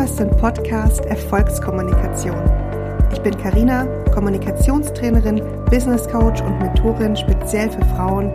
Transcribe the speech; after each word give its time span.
hörst 0.00 0.18
den 0.18 0.30
Podcast 0.30 1.04
Erfolgskommunikation. 1.04 2.40
Ich 3.12 3.20
bin 3.20 3.36
Karina, 3.36 3.84
Kommunikationstrainerin, 4.14 5.42
Business 5.66 6.08
Coach 6.08 6.40
und 6.40 6.58
Mentorin 6.58 7.14
speziell 7.14 7.70
für 7.70 7.84
Frauen 7.84 8.32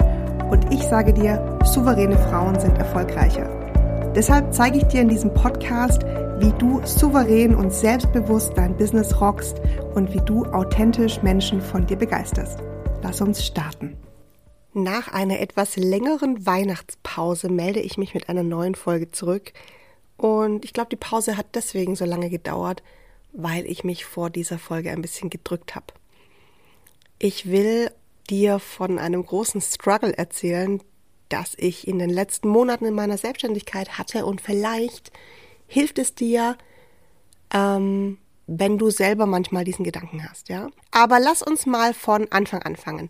und 0.52 0.72
ich 0.72 0.84
sage 0.84 1.12
dir, 1.12 1.58
souveräne 1.64 2.20
Frauen 2.30 2.60
sind 2.60 2.78
erfolgreicher. 2.78 3.50
Deshalb 4.14 4.54
zeige 4.54 4.78
ich 4.78 4.84
dir 4.84 5.02
in 5.02 5.10
diesem 5.10 5.34
Podcast, 5.34 6.04
wie 6.38 6.54
du 6.60 6.86
souverän 6.86 7.56
und 7.56 7.74
selbstbewusst 7.74 8.56
dein 8.56 8.78
Business 8.78 9.20
rockst 9.20 9.60
und 9.96 10.14
wie 10.14 10.22
du 10.22 10.46
authentisch 10.46 11.24
Menschen 11.24 11.62
von 11.62 11.88
dir 11.88 11.98
begeisterst. 11.98 12.60
Lass 13.02 13.22
uns 13.22 13.44
starten. 13.44 13.98
Nach 14.74 15.12
einer 15.12 15.40
etwas 15.40 15.78
längeren 15.78 16.46
Weihnachtspause 16.46 17.50
melde 17.50 17.80
ich 17.80 17.98
mich 17.98 18.14
mit 18.14 18.30
einer 18.30 18.44
neuen 18.44 18.76
Folge 18.76 19.10
zurück. 19.10 19.52
Und 20.18 20.66
ich 20.66 20.74
glaube, 20.74 20.90
die 20.90 20.96
Pause 20.96 21.38
hat 21.38 21.48
deswegen 21.56 21.96
so 21.96 22.06
lange 22.06 22.30
gedauert, 22.30 22.84
weil 23.34 23.66
ich 23.66 23.84
mich 23.84 24.06
vor 24.06 24.30
dieser 24.30 24.58
Folge 24.58 24.92
ein 24.92 25.02
bisschen 25.02 25.30
gedrückt 25.30 25.76
habe. 25.76 25.88
Ich 27.20 27.50
will 27.50 27.92
dir 28.30 28.60
von 28.60 28.98
einem 28.98 29.26
großen 29.26 29.62
Struggle 29.62 30.18
erzählen, 30.18 30.82
das 31.30 31.54
ich 31.58 31.88
in 31.88 32.00
den 32.00 32.10
letzten 32.10 32.48
Monaten 32.48 32.86
in 32.86 32.94
meiner 32.94 33.18
Selbstständigkeit 33.18 33.98
hatte 33.98 34.26
und 34.26 34.42
vielleicht 34.42 35.12
hilft 35.68 36.00
es 36.00 36.16
dir, 36.16 36.58
ähm, 37.54 38.18
wenn 38.48 38.78
du 38.78 38.92
selber 38.92 39.26
manchmal 39.26 39.64
diesen 39.64 39.84
Gedanken 39.84 40.28
hast, 40.28 40.50
ja. 40.50 40.70
Aber 40.92 41.20
lass 41.20 41.42
uns 41.42 41.66
mal 41.66 41.94
von 41.94 42.32
Anfang 42.32 42.62
anfangen. 42.62 43.10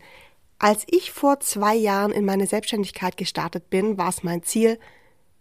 Als 0.59 0.85
ich 0.89 1.11
vor 1.11 1.41
zwei 1.41 1.75
Jahren 1.75 2.11
in 2.11 2.23
meine 2.23 2.47
Selbstständigkeit 2.47 3.17
gestartet 3.17 3.69
bin, 3.69 3.97
war 3.97 4.09
es 4.09 4.23
mein 4.23 4.43
Ziel, 4.43 4.79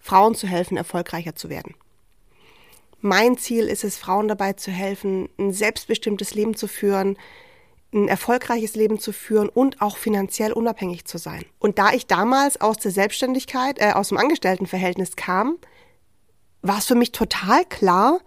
Frauen 0.04 0.34
zu 0.34 0.46
helfen, 0.46 0.76
erfolgreicher 0.76 1.34
zu 1.34 1.48
werden. 1.48 1.74
Mein 3.00 3.38
Ziel 3.38 3.68
ist 3.68 3.84
es, 3.84 3.96
Frauen 3.96 4.28
dabei 4.28 4.52
zu 4.52 4.70
helfen, 4.70 5.30
ein 5.38 5.50
selbstbestimmtes 5.50 6.34
Leben 6.34 6.54
zu 6.54 6.68
führen, 6.68 7.16
ein 7.94 8.08
erfolgreiches 8.08 8.74
Leben 8.74 8.98
zu 8.98 9.12
führen 9.12 9.48
und 9.48 9.80
auch 9.80 9.96
finanziell 9.96 10.52
unabhängig 10.52 11.06
zu 11.06 11.16
sein. 11.16 11.46
Und 11.58 11.78
da 11.78 11.94
ich 11.94 12.06
damals 12.06 12.60
aus 12.60 12.76
der 12.76 12.90
Selbstständigkeit, 12.90 13.80
äh, 13.80 13.92
aus 13.92 14.10
dem 14.10 14.18
Angestelltenverhältnis 14.18 15.16
kam, 15.16 15.56
war 16.60 16.78
es 16.78 16.86
für 16.86 16.96
mich 16.96 17.12
total 17.12 17.64
klar, 17.64 18.20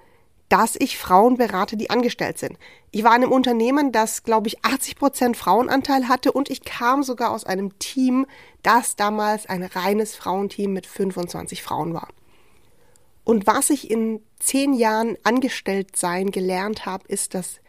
dass 0.49 0.75
ich 0.77 0.97
Frauen 0.97 1.37
berate, 1.37 1.75
die 1.75 1.89
angestellt 1.89 2.37
sind. 2.37 2.57
Ich 2.91 3.03
war 3.03 3.15
in 3.15 3.23
einem 3.23 3.31
Unternehmen, 3.31 3.91
das, 3.91 4.23
glaube 4.23 4.47
ich, 4.47 4.63
80 4.63 4.95
Prozent 4.95 5.37
Frauenanteil 5.37 6.07
hatte 6.07 6.31
und 6.31 6.49
ich 6.49 6.63
kam 6.63 7.03
sogar 7.03 7.31
aus 7.31 7.43
einem 7.43 7.77
Team, 7.79 8.25
das 8.63 8.95
damals 8.95 9.45
ein 9.45 9.63
reines 9.63 10.15
Frauenteam 10.15 10.71
mit 10.71 10.85
25 10.85 11.63
Frauen 11.63 11.93
war. 11.93 12.07
Und 13.23 13.45
was 13.45 13.69
ich 13.69 13.91
in 13.91 14.21
zehn 14.39 14.73
Jahren 14.73 15.17
angestellt 15.23 15.97
sein 15.97 16.31
gelernt 16.31 16.85
habe, 16.85 17.05
ist, 17.07 17.33
dass 17.33 17.59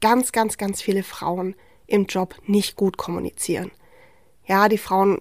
ganz, 0.00 0.30
ganz, 0.30 0.56
ganz 0.56 0.80
viele 0.80 1.02
Frauen 1.02 1.56
im 1.88 2.06
Job 2.06 2.36
nicht 2.46 2.76
gut 2.76 2.96
kommunizieren. 2.96 3.72
Ja, 4.46 4.68
die 4.68 4.78
Frauen 4.78 5.20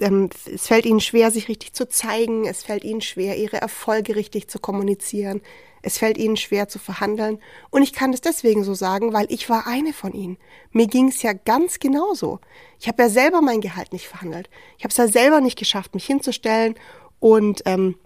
ähm, 0.00 0.30
es 0.52 0.66
fällt 0.66 0.86
ihnen 0.86 1.00
schwer, 1.00 1.30
sich 1.30 1.48
richtig 1.48 1.72
zu 1.72 1.88
zeigen, 1.88 2.46
es 2.46 2.62
fällt 2.62 2.84
ihnen 2.84 3.00
schwer, 3.00 3.36
ihre 3.36 3.60
Erfolge 3.60 4.16
richtig 4.16 4.48
zu 4.48 4.58
kommunizieren, 4.58 5.42
es 5.82 5.98
fällt 5.98 6.18
ihnen 6.18 6.36
schwer 6.36 6.68
zu 6.68 6.78
verhandeln. 6.78 7.38
Und 7.70 7.82
ich 7.82 7.92
kann 7.92 8.12
das 8.12 8.20
deswegen 8.20 8.64
so 8.64 8.74
sagen, 8.74 9.12
weil 9.12 9.26
ich 9.28 9.48
war 9.48 9.66
eine 9.66 9.92
von 9.92 10.12
ihnen. 10.12 10.38
Mir 10.72 10.86
ging 10.86 11.08
es 11.08 11.22
ja 11.22 11.32
ganz 11.32 11.78
genauso. 11.78 12.40
Ich 12.80 12.88
habe 12.88 13.02
ja 13.02 13.08
selber 13.08 13.40
mein 13.40 13.60
Gehalt 13.60 13.92
nicht 13.92 14.08
verhandelt. 14.08 14.50
Ich 14.78 14.84
habe 14.84 14.90
es 14.90 14.96
ja 14.96 15.08
selber 15.08 15.40
nicht 15.40 15.58
geschafft, 15.58 15.94
mich 15.94 16.06
hinzustellen 16.06 16.74
und 17.20 17.62
ähm, 17.66 17.96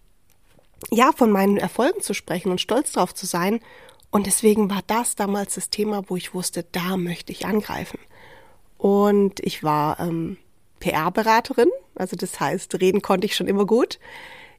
ja, 0.91 1.13
von 1.13 1.31
meinen 1.31 1.59
Erfolgen 1.59 2.01
zu 2.01 2.15
sprechen 2.15 2.51
und 2.51 2.61
stolz 2.61 2.93
drauf 2.93 3.15
zu 3.15 3.27
sein. 3.27 3.61
Und 4.11 4.27
deswegen 4.27 4.71
war 4.71 4.83
das 4.87 5.15
damals 5.15 5.55
das 5.55 5.71
Thema, 5.71 6.03
wo 6.09 6.17
ich 6.17 6.35
wusste, 6.35 6.65
da 6.65 6.97
möchte 6.97 7.33
ich 7.33 7.47
angreifen. 7.47 7.99
Und 8.77 9.41
ich 9.41 9.63
war 9.63 10.01
ähm, 10.01 10.39
PR-Beraterin, 10.81 11.71
also 11.95 12.17
das 12.17 12.41
heißt, 12.41 12.81
reden 12.81 13.03
konnte 13.03 13.27
ich 13.27 13.37
schon 13.37 13.47
immer 13.47 13.67
gut. 13.67 13.99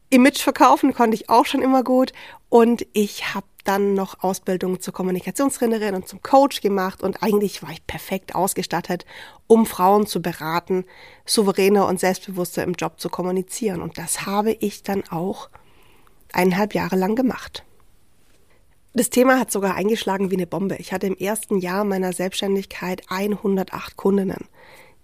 Image 0.10 0.40
verkaufen 0.40 0.94
konnte 0.94 1.16
ich 1.16 1.30
auch 1.30 1.46
schon 1.46 1.62
immer 1.62 1.84
gut 1.84 2.12
und 2.50 2.86
ich 2.94 3.34
habe 3.34 3.46
dann 3.64 3.94
noch 3.94 4.24
Ausbildung 4.24 4.82
zur 4.82 4.94
Kommunikationstrainerin 4.94 5.96
und 5.96 6.08
zum 6.08 6.22
Coach 6.22 6.62
gemacht 6.62 7.04
und 7.04 7.24
eigentlich 7.24 7.64
war 7.64 7.72
ich 7.72 7.86
perfekt 7.86 8.36
ausgestattet, 8.36 9.06
um 9.48 9.66
Frauen 9.66 10.08
zu 10.08 10.22
beraten, 10.22 10.86
souveräner 11.26 11.88
und 11.88 12.00
selbstbewusster 12.00 12.64
im 12.64 12.74
Job 12.74 13.00
zu 13.00 13.10
kommunizieren. 13.10 13.82
Und 13.82 13.98
das 13.98 14.26
habe 14.26 14.52
ich 14.52 14.84
dann 14.84 15.04
auch 15.10 15.50
eineinhalb 16.34 16.74
Jahre 16.74 16.96
lang 16.96 17.16
gemacht. 17.16 17.64
Das 18.94 19.10
Thema 19.10 19.40
hat 19.40 19.52
sogar 19.52 19.76
eingeschlagen 19.76 20.32
wie 20.32 20.36
eine 20.36 20.48
Bombe. 20.48 20.76
Ich 20.78 20.92
hatte 20.92 21.08
im 21.08 21.16
ersten 21.16 21.60
Jahr 21.60 21.86
meiner 21.86 22.12
Selbstständigkeit 22.12 23.04
108 23.08 23.96
Kundinnen, 23.96 24.50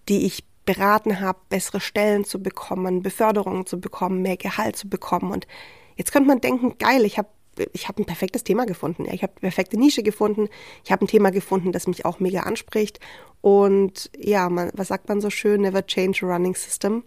die 0.09 0.25
ich 0.25 0.43
beraten 0.67 1.19
habe, 1.19 1.39
bessere 1.49 1.79
Stellen 1.79 2.25
zu 2.25 2.43
bekommen, 2.43 3.01
Beförderungen 3.01 3.65
zu 3.65 3.79
bekommen, 3.79 4.21
mehr 4.21 4.37
Gehalt 4.37 4.75
zu 4.75 4.87
bekommen. 4.87 5.31
Und 5.31 5.47
jetzt 5.95 6.11
könnte 6.11 6.27
man 6.27 6.41
denken, 6.41 6.77
geil, 6.77 7.05
ich 7.05 7.17
habe 7.17 7.29
ich 7.73 7.87
habe 7.87 8.03
ein 8.03 8.05
perfektes 8.05 8.43
Thema 8.43 8.67
gefunden. 8.67 9.07
Ich 9.11 9.23
habe 9.23 9.33
perfekte 9.33 9.79
Nische 9.79 10.03
gefunden. 10.03 10.47
Ich 10.83 10.91
habe 10.91 11.03
ein 11.03 11.07
Thema 11.07 11.31
gefunden, 11.31 11.71
das 11.71 11.87
mich 11.87 12.05
auch 12.05 12.19
mega 12.19 12.41
anspricht. 12.41 12.99
Und 13.41 14.11
ja, 14.15 14.47
man, 14.47 14.69
was 14.75 14.89
sagt 14.89 15.09
man 15.09 15.21
so 15.21 15.31
schön? 15.31 15.61
Never 15.61 15.83
change 15.83 16.19
a 16.23 16.27
running 16.27 16.53
system. 16.53 17.03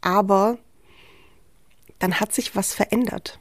Aber 0.00 0.56
dann 1.98 2.18
hat 2.18 2.32
sich 2.32 2.56
was 2.56 2.72
verändert. 2.72 3.40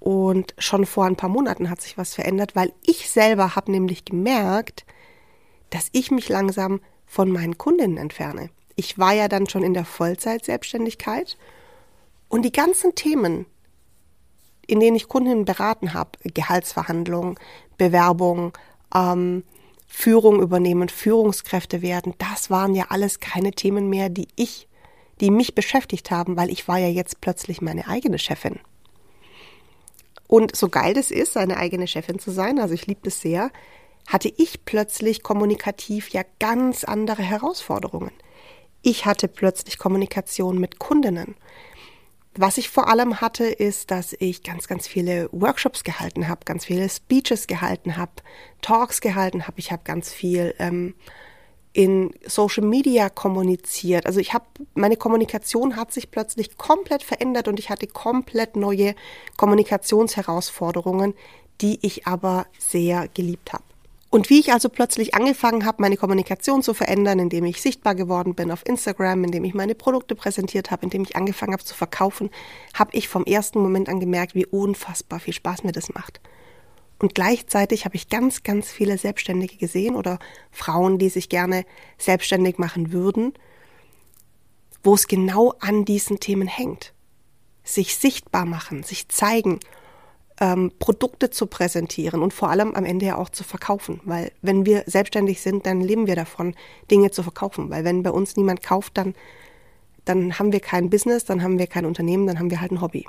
Und 0.00 0.54
schon 0.56 0.86
vor 0.86 1.04
ein 1.04 1.16
paar 1.16 1.28
Monaten 1.28 1.68
hat 1.68 1.82
sich 1.82 1.98
was 1.98 2.14
verändert, 2.14 2.56
weil 2.56 2.72
ich 2.86 3.10
selber 3.10 3.54
habe 3.54 3.70
nämlich 3.70 4.06
gemerkt, 4.06 4.86
dass 5.68 5.90
ich 5.92 6.10
mich 6.10 6.30
langsam 6.30 6.80
von 7.08 7.32
meinen 7.32 7.58
Kundinnen 7.58 7.96
entferne. 7.96 8.50
Ich 8.76 8.98
war 8.98 9.12
ja 9.12 9.26
dann 9.26 9.48
schon 9.48 9.64
in 9.64 9.74
der 9.74 9.84
Vollzeit-Selbstständigkeit 9.84 11.36
und 12.28 12.44
die 12.44 12.52
ganzen 12.52 12.94
Themen, 12.94 13.46
in 14.66 14.78
denen 14.78 14.96
ich 14.96 15.08
Kundinnen 15.08 15.44
beraten 15.44 15.94
habe, 15.94 16.10
Gehaltsverhandlungen, 16.22 17.36
Bewerbung, 17.78 18.52
ähm, 18.94 19.42
Führung 19.86 20.40
übernehmen, 20.42 20.90
Führungskräfte 20.90 21.80
werden, 21.80 22.14
das 22.18 22.50
waren 22.50 22.74
ja 22.74 22.86
alles 22.90 23.20
keine 23.20 23.52
Themen 23.52 23.88
mehr, 23.88 24.10
die 24.10 24.28
ich, 24.36 24.68
die 25.20 25.30
mich 25.30 25.54
beschäftigt 25.54 26.10
haben, 26.10 26.36
weil 26.36 26.50
ich 26.50 26.68
war 26.68 26.78
ja 26.78 26.88
jetzt 26.88 27.22
plötzlich 27.22 27.62
meine 27.62 27.88
eigene 27.88 28.18
Chefin. 28.18 28.60
Und 30.28 30.54
so 30.54 30.68
geil 30.68 30.92
das 30.92 31.10
ist, 31.10 31.32
seine 31.32 31.56
eigene 31.56 31.86
Chefin 31.86 32.18
zu 32.18 32.30
sein, 32.30 32.58
also 32.58 32.74
ich 32.74 32.86
liebe 32.86 33.00
das 33.02 33.22
sehr, 33.22 33.50
hatte 34.08 34.32
ich 34.36 34.64
plötzlich 34.64 35.22
kommunikativ 35.22 36.08
ja 36.08 36.22
ganz 36.40 36.82
andere 36.84 37.22
Herausforderungen. 37.22 38.10
Ich 38.82 39.06
hatte 39.06 39.28
plötzlich 39.28 39.78
Kommunikation 39.78 40.58
mit 40.58 40.78
Kundinnen. 40.78 41.36
Was 42.34 42.56
ich 42.56 42.70
vor 42.70 42.88
allem 42.88 43.20
hatte, 43.20 43.44
ist, 43.44 43.90
dass 43.90 44.14
ich 44.18 44.42
ganz, 44.42 44.66
ganz 44.66 44.86
viele 44.86 45.28
Workshops 45.32 45.84
gehalten 45.84 46.28
habe, 46.28 46.44
ganz 46.44 46.64
viele 46.64 46.88
Speeches 46.88 47.46
gehalten 47.46 47.96
habe, 47.96 48.12
Talks 48.62 49.00
gehalten 49.00 49.46
habe. 49.46 49.58
Ich 49.58 49.72
habe 49.72 49.82
ganz 49.84 50.12
viel 50.12 50.54
ähm, 50.58 50.94
in 51.72 52.14
Social 52.26 52.64
Media 52.64 53.10
kommuniziert. 53.10 54.06
Also 54.06 54.20
ich 54.20 54.32
habe 54.32 54.44
meine 54.74 54.96
Kommunikation 54.96 55.76
hat 55.76 55.92
sich 55.92 56.10
plötzlich 56.10 56.56
komplett 56.56 57.02
verändert 57.02 57.48
und 57.48 57.58
ich 57.58 57.70
hatte 57.70 57.86
komplett 57.86 58.56
neue 58.56 58.94
Kommunikationsherausforderungen, 59.36 61.14
die 61.60 61.78
ich 61.82 62.06
aber 62.06 62.46
sehr 62.58 63.08
geliebt 63.08 63.52
habe. 63.52 63.67
Und 64.10 64.30
wie 64.30 64.40
ich 64.40 64.52
also 64.52 64.70
plötzlich 64.70 65.14
angefangen 65.14 65.66
habe, 65.66 65.82
meine 65.82 65.98
Kommunikation 65.98 66.62
zu 66.62 66.72
verändern, 66.72 67.18
indem 67.18 67.44
ich 67.44 67.60
sichtbar 67.60 67.94
geworden 67.94 68.34
bin 68.34 68.50
auf 68.50 68.64
Instagram, 68.66 69.24
indem 69.24 69.44
ich 69.44 69.52
meine 69.52 69.74
Produkte 69.74 70.14
präsentiert 70.14 70.70
habe, 70.70 70.84
indem 70.84 71.02
ich 71.02 71.14
angefangen 71.14 71.52
habe 71.52 71.64
zu 71.64 71.74
verkaufen, 71.74 72.30
habe 72.72 72.90
ich 72.94 73.08
vom 73.08 73.24
ersten 73.24 73.60
Moment 73.60 73.88
an 73.88 74.00
gemerkt, 74.00 74.34
wie 74.34 74.46
unfassbar 74.46 75.20
viel 75.20 75.34
Spaß 75.34 75.62
mir 75.62 75.72
das 75.72 75.92
macht. 75.92 76.20
Und 76.98 77.14
gleichzeitig 77.14 77.84
habe 77.84 77.96
ich 77.96 78.08
ganz, 78.08 78.42
ganz 78.42 78.70
viele 78.70 78.96
Selbstständige 78.96 79.56
gesehen 79.56 79.94
oder 79.94 80.18
Frauen, 80.50 80.98
die 80.98 81.10
sich 81.10 81.28
gerne 81.28 81.64
selbstständig 81.98 82.58
machen 82.58 82.92
würden, 82.92 83.34
wo 84.82 84.94
es 84.94 85.06
genau 85.06 85.54
an 85.60 85.84
diesen 85.84 86.18
Themen 86.18 86.48
hängt. 86.48 86.94
Sich 87.62 87.96
sichtbar 87.96 88.46
machen, 88.46 88.82
sich 88.82 89.08
zeigen 89.08 89.60
ähm, 90.40 90.72
Produkte 90.78 91.30
zu 91.30 91.46
präsentieren 91.46 92.22
und 92.22 92.32
vor 92.32 92.50
allem 92.50 92.74
am 92.74 92.84
Ende 92.84 93.06
ja 93.06 93.16
auch 93.16 93.28
zu 93.28 93.44
verkaufen. 93.44 94.00
Weil 94.04 94.32
wenn 94.42 94.66
wir 94.66 94.84
selbstständig 94.86 95.40
sind, 95.40 95.66
dann 95.66 95.80
leben 95.80 96.06
wir 96.06 96.16
davon, 96.16 96.54
Dinge 96.90 97.10
zu 97.10 97.22
verkaufen. 97.22 97.70
Weil 97.70 97.84
wenn 97.84 98.02
bei 98.02 98.10
uns 98.10 98.36
niemand 98.36 98.62
kauft, 98.62 98.96
dann, 98.96 99.14
dann 100.04 100.38
haben 100.38 100.52
wir 100.52 100.60
kein 100.60 100.90
Business, 100.90 101.24
dann 101.24 101.42
haben 101.42 101.58
wir 101.58 101.66
kein 101.66 101.86
Unternehmen, 101.86 102.26
dann 102.26 102.38
haben 102.38 102.50
wir 102.50 102.60
halt 102.60 102.72
ein 102.72 102.80
Hobby. 102.80 103.04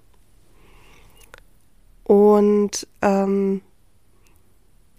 Und 2.03 2.87
ähm, 3.03 3.61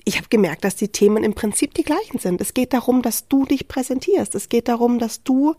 ich 0.04 0.16
habe 0.16 0.28
gemerkt, 0.28 0.64
dass 0.64 0.76
die 0.76 0.88
Themen 0.88 1.24
im 1.24 1.34
Prinzip 1.34 1.74
die 1.74 1.82
gleichen 1.82 2.18
sind. 2.18 2.40
Es 2.40 2.54
geht 2.54 2.72
darum, 2.72 3.02
dass 3.02 3.26
du 3.28 3.44
dich 3.44 3.66
präsentierst. 3.66 4.34
Es 4.34 4.48
geht 4.48 4.68
darum, 4.68 4.98
dass 4.98 5.24
du 5.24 5.56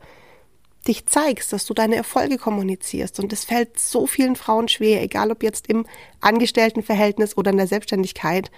dich 0.87 1.05
zeigst, 1.05 1.53
dass 1.53 1.65
du 1.65 1.73
deine 1.73 1.95
Erfolge 1.95 2.37
kommunizierst. 2.37 3.19
Und 3.19 3.31
es 3.33 3.45
fällt 3.45 3.79
so 3.79 4.07
vielen 4.07 4.35
Frauen 4.35 4.67
schwer, 4.67 5.01
egal 5.01 5.31
ob 5.31 5.43
jetzt 5.43 5.67
im 5.67 5.85
Angestelltenverhältnis 6.21 7.37
oder 7.37 7.51
in 7.51 7.57
der 7.57 7.67
Selbstständigkeit. 7.67 8.51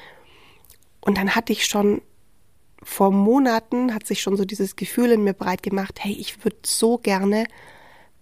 Und 1.01 1.17
dann 1.17 1.35
hatte 1.35 1.51
ich 1.51 1.65
schon 1.65 2.01
vor 2.81 3.11
Monaten, 3.11 3.93
hat 3.93 4.05
sich 4.05 4.21
schon 4.21 4.37
so 4.37 4.45
dieses 4.45 4.75
Gefühl 4.75 5.11
in 5.11 5.23
mir 5.23 5.33
breit 5.33 5.63
gemacht, 5.63 5.99
hey, 6.01 6.13
ich 6.13 6.43
würde 6.43 6.57
so 6.65 6.97
gerne 6.97 7.45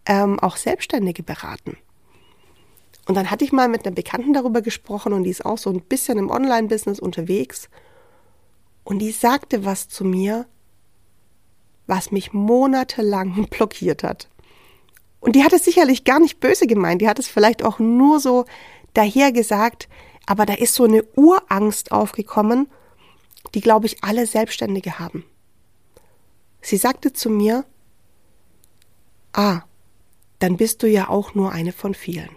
ähm, 0.05 0.39
auch 0.39 0.57
Selbstständige 0.57 1.23
beraten. 1.23 1.77
Und 3.07 3.15
dann 3.15 3.31
hatte 3.31 3.43
ich 3.43 3.51
mal 3.51 3.67
mit 3.67 3.85
einer 3.85 3.95
Bekannten 3.95 4.33
darüber 4.33 4.61
gesprochen 4.61 5.13
und 5.13 5.23
die 5.23 5.31
ist 5.31 5.45
auch 5.45 5.57
so 5.57 5.69
ein 5.69 5.81
bisschen 5.81 6.17
im 6.17 6.29
Online-Business 6.29 6.99
unterwegs. 6.99 7.69
Und 8.83 8.99
die 8.99 9.11
sagte 9.11 9.65
was 9.65 9.89
zu 9.89 10.05
mir, 10.05 10.45
was 11.87 12.11
mich 12.11 12.33
monatelang 12.33 13.47
blockiert 13.49 14.03
hat. 14.03 14.27
Und 15.19 15.35
die 15.35 15.43
hat 15.43 15.53
es 15.53 15.65
sicherlich 15.65 16.03
gar 16.03 16.19
nicht 16.19 16.39
böse 16.39 16.65
gemeint, 16.67 17.01
die 17.01 17.07
hat 17.07 17.19
es 17.19 17.27
vielleicht 17.27 17.63
auch 17.63 17.79
nur 17.79 18.19
so 18.19 18.45
daher 18.93 19.31
gesagt, 19.31 19.87
aber 20.25 20.45
da 20.45 20.53
ist 20.53 20.73
so 20.73 20.83
eine 20.83 21.03
Urangst 21.15 21.91
aufgekommen, 21.91 22.67
die, 23.53 23.61
glaube 23.61 23.85
ich, 23.85 24.03
alle 24.03 24.25
Selbstständige 24.25 24.99
haben. 24.99 25.25
Sie 26.61 26.77
sagte 26.77 27.13
zu 27.13 27.29
mir, 27.29 27.65
ah, 29.33 29.61
dann 30.39 30.57
bist 30.57 30.83
du 30.83 30.87
ja 30.87 31.09
auch 31.09 31.35
nur 31.35 31.51
eine 31.51 31.71
von 31.71 31.93
vielen. 31.93 32.29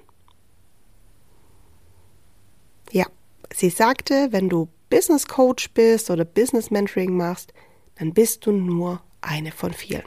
Ja, 2.90 3.06
sie 3.52 3.70
sagte, 3.70 4.28
wenn 4.30 4.48
du 4.48 4.68
Business 4.90 5.26
Coach 5.26 5.70
bist 5.72 6.10
oder 6.10 6.24
Business 6.24 6.70
Mentoring 6.70 7.16
machst, 7.16 7.52
dann 7.96 8.12
bist 8.12 8.46
du 8.46 8.52
nur 8.52 9.02
eine 9.24 9.52
von 9.52 9.72
vielen. 9.72 10.04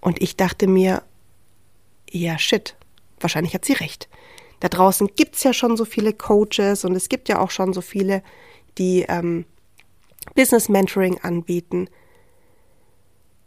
Und 0.00 0.22
ich 0.22 0.36
dachte 0.36 0.66
mir, 0.66 1.02
ja, 2.10 2.38
shit, 2.38 2.76
wahrscheinlich 3.20 3.54
hat 3.54 3.64
sie 3.64 3.72
recht. 3.72 4.08
Da 4.60 4.68
draußen 4.68 5.10
gibt 5.16 5.36
es 5.36 5.42
ja 5.42 5.52
schon 5.52 5.76
so 5.76 5.84
viele 5.84 6.12
Coaches 6.12 6.84
und 6.84 6.94
es 6.94 7.08
gibt 7.08 7.28
ja 7.28 7.40
auch 7.40 7.50
schon 7.50 7.72
so 7.72 7.80
viele, 7.80 8.22
die 8.78 9.04
ähm, 9.08 9.44
Business 10.34 10.68
Mentoring 10.68 11.18
anbieten. 11.22 11.88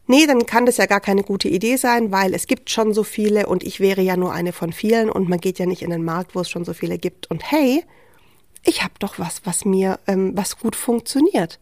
Nee, 0.08 0.26
dann 0.26 0.46
kann 0.46 0.66
das 0.66 0.78
ja 0.78 0.88
gar 0.88 1.02
keine 1.02 1.24
gute 1.24 1.48
Idee 1.48 1.76
sein, 1.76 2.12
weil 2.12 2.34
es 2.34 2.48
gibt 2.48 2.70
schon 2.72 2.94
so 2.94 3.04
viele 3.04 3.48
und 3.48 3.64
ich 3.64 3.80
wäre 3.80 4.02
ja 4.02 4.18
nur 4.18 4.34
eine 4.34 4.54
von 4.54 4.74
vielen 4.74 5.10
und 5.10 5.30
man 5.30 5.40
geht 5.40 5.60
ja 5.60 5.66
nicht 5.66 5.84
in 5.84 5.92
den 5.92 6.04
Markt, 6.04 6.36
wo 6.36 6.40
es 6.40 6.50
schon 6.50 6.66
so 6.66 6.74
viele 6.74 6.98
gibt. 6.98 7.30
Und 7.30 7.52
hey, 7.52 7.84
ich 8.66 8.84
habe 8.84 8.94
doch 9.00 9.20
was, 9.20 9.46
was 9.46 9.66
mir, 9.66 10.00
ähm, 10.08 10.32
was 10.36 10.58
gut 10.58 10.76
funktioniert. 10.76 11.60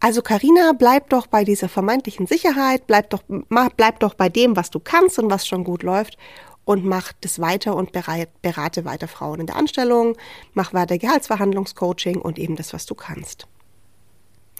Also 0.00 0.22
Karina, 0.22 0.72
bleib 0.78 1.10
doch 1.10 1.26
bei 1.26 1.44
dieser 1.44 1.68
vermeintlichen 1.68 2.26
Sicherheit, 2.26 2.86
bleib 2.86 3.10
doch, 3.10 3.22
mach, 3.48 3.70
bleib 3.70 3.98
doch 4.00 4.14
bei 4.14 4.28
dem, 4.28 4.56
was 4.56 4.70
du 4.70 4.78
kannst 4.78 5.18
und 5.18 5.30
was 5.30 5.46
schon 5.46 5.64
gut 5.64 5.82
läuft 5.82 6.16
und 6.64 6.84
mach 6.84 7.12
das 7.20 7.40
weiter 7.40 7.74
und 7.74 7.92
berate 7.92 8.84
weiter 8.84 9.08
Frauen 9.08 9.40
in 9.40 9.46
der 9.46 9.56
Anstellung, 9.56 10.16
mach 10.52 10.72
weiter 10.72 10.98
Gehaltsverhandlungscoaching 10.98 12.20
und 12.20 12.38
eben 12.38 12.56
das, 12.56 12.72
was 12.72 12.86
du 12.86 12.94
kannst. 12.94 13.48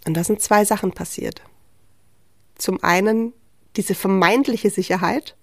Und 0.07 0.17
da 0.17 0.25
sind 0.25 0.41
zwei 0.41 0.65
Sachen 0.65 0.93
passiert. 0.93 1.43
Zum 2.57 2.83
einen 2.83 3.33
diese 3.77 3.95
vermeintliche 3.95 4.71
Sicherheit, 4.71 5.37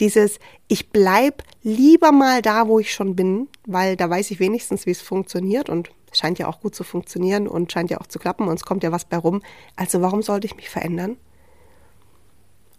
dieses 0.00 0.38
ich 0.68 0.90
bleib 0.90 1.44
lieber 1.62 2.12
mal 2.12 2.42
da, 2.42 2.68
wo 2.68 2.80
ich 2.80 2.92
schon 2.92 3.14
bin, 3.14 3.48
weil 3.66 3.96
da 3.96 4.10
weiß 4.10 4.30
ich 4.32 4.40
wenigstens, 4.40 4.86
wie 4.86 4.90
es 4.90 5.00
funktioniert 5.00 5.68
und 5.68 5.90
scheint 6.12 6.38
ja 6.38 6.48
auch 6.48 6.60
gut 6.60 6.74
zu 6.74 6.84
funktionieren 6.84 7.48
und 7.48 7.72
scheint 7.72 7.90
ja 7.90 8.00
auch 8.00 8.06
zu 8.06 8.18
klappen 8.18 8.48
und 8.48 8.54
es 8.54 8.64
kommt 8.64 8.82
ja 8.82 8.92
was 8.92 9.04
bei 9.04 9.16
rum. 9.16 9.42
Also 9.76 10.00
warum 10.02 10.22
sollte 10.22 10.46
ich 10.46 10.56
mich 10.56 10.68
verändern? 10.68 11.16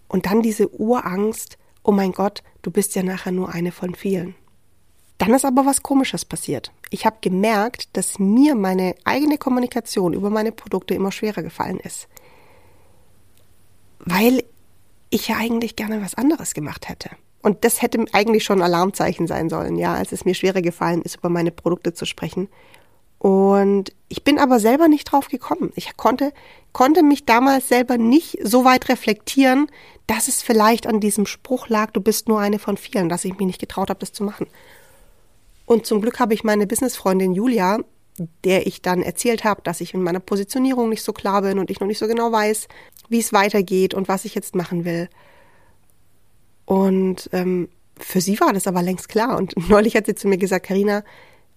Und 0.08 0.26
dann 0.26 0.42
diese 0.42 0.68
Urangst, 0.70 1.58
oh 1.84 1.92
mein 1.92 2.12
Gott, 2.12 2.44
du 2.62 2.72
bist 2.72 2.96
ja 2.96 3.04
nachher 3.04 3.32
nur 3.32 3.50
eine 3.50 3.72
von 3.72 3.96
vielen. 3.96 4.36
Dann 5.18 5.34
ist 5.34 5.46
aber 5.46 5.66
was 5.66 5.84
Komisches 5.84 6.26
passiert. 6.26 6.74
Ich 6.90 7.06
habe 7.06 7.18
gemerkt, 7.22 7.96
dass 7.96 8.20
mir 8.20 8.56
meine 8.56 8.96
eigene 9.04 9.38
Kommunikation 9.38 10.14
über 10.14 10.30
meine 10.30 10.52
Produkte 10.52 10.96
immer 10.96 11.12
schwerer 11.12 11.44
gefallen 11.44 11.80
ist. 11.80 12.08
Weil 14.00 14.44
ich 15.12 15.28
ja 15.28 15.38
eigentlich 15.38 15.76
gerne 15.76 16.02
was 16.02 16.16
anderes 16.16 16.54
gemacht 16.54 16.90
hätte. 16.90 17.12
Und 17.42 17.64
das 17.64 17.82
hätte 17.82 18.04
eigentlich 18.14 18.44
schon 18.44 18.62
Alarmzeichen 18.62 19.28
sein 19.28 19.50
sollen, 19.50 19.76
ja, 19.78 19.94
als 19.94 20.12
es 20.12 20.26
mir 20.26 20.34
schwerer 20.34 20.62
gefallen 20.62 21.02
ist, 21.04 21.18
über 21.18 21.30
meine 21.30 21.52
Produkte 21.52 21.94
zu 21.94 22.06
sprechen 22.06 22.50
und 23.22 23.94
ich 24.10 24.24
bin 24.24 24.40
aber 24.40 24.60
selber 24.60 24.88
nicht 24.88 25.04
drauf 25.06 25.28
gekommen. 25.28 25.72
Ich 25.76 25.96
konnte, 25.96 26.34
konnte 26.74 27.04
mich 27.04 27.24
damals 27.24 27.68
selber 27.68 28.00
nicht 28.00 28.40
so 28.42 28.66
weit 28.66 28.90
reflektieren, 28.90 29.68
dass 30.08 30.28
es 30.28 30.42
vielleicht 30.42 30.88
an 30.88 31.00
diesem 31.00 31.28
Spruch 31.28 31.70
lag, 31.70 31.92
du 31.92 32.02
bist 32.02 32.28
nur 32.28 32.40
eine 32.40 32.58
von 32.58 32.78
vielen, 32.78 33.10
dass 33.10 33.24
ich 33.24 33.38
mich 33.38 33.46
nicht 33.46 33.60
getraut 33.60 33.92
habe, 33.92 34.00
das 34.00 34.12
zu 34.12 34.24
machen. 34.24 34.48
Und 35.68 35.86
zum 35.86 36.02
Glück 36.02 36.20
habe 36.20 36.34
ich 36.34 36.44
meine 36.44 36.66
Businessfreundin 36.66 37.34
Julia, 37.34 37.78
der 38.44 38.66
ich 38.66 38.82
dann 38.82 39.04
erzählt 39.04 39.44
habe, 39.44 39.62
dass 39.62 39.82
ich 39.82 39.94
in 39.94 40.02
meiner 40.02 40.20
Positionierung 40.20 40.90
nicht 40.90 41.04
so 41.04 41.14
klar 41.14 41.44
bin 41.44 41.60
und 41.60 41.70
ich 41.70 41.80
noch 41.80 41.88
nicht 41.88 42.00
so 42.00 42.08
genau 42.08 42.32
weiß, 42.32 42.70
wie 43.10 43.20
es 43.20 43.34
weitergeht 43.34 43.94
und 43.94 44.08
was 44.08 44.26
ich 44.26 44.34
jetzt 44.34 44.56
machen 44.56 44.84
will. 44.84 45.10
Und 46.66 47.30
ähm, 47.34 47.70
für 48.00 48.20
sie 48.20 48.40
war 48.40 48.52
das 48.52 48.66
aber 48.66 48.82
längst 48.82 49.10
klar. 49.10 49.38
Und 49.38 49.54
neulich 49.70 49.96
hat 49.96 50.08
sie 50.08 50.16
zu 50.16 50.28
mir 50.28 50.40
gesagt, 50.40 50.66
Karina, 50.66 51.04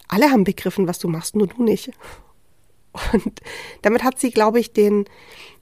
alle 0.09 0.31
haben 0.31 0.45
begriffen, 0.45 0.87
was 0.89 0.99
du 0.99 1.09
machst, 1.09 1.37
nur 1.37 1.47
du 1.47 1.63
nicht. 1.63 1.91
Und 3.13 3.41
damit 3.83 4.05
hat 4.05 4.21
sie, 4.21 4.31
glaube 4.31 4.61
ich, 4.61 4.73
den 4.73 5.07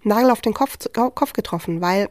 Nagel 0.02 0.30
auf 0.30 0.40
den 0.40 0.54
Kopf, 0.54 0.78
Kopf 0.92 1.32
getroffen, 1.32 1.80
weil 1.80 2.10